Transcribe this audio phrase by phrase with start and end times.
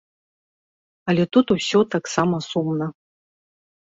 [1.13, 2.87] Але тут усё таксама сумна.